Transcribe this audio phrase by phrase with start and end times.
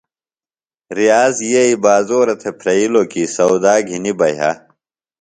[0.97, 4.51] ریاض یئی بازورہ تھےۡ پھرئلِوۡ کی سودا گِھنیۡ بہ یہہ۔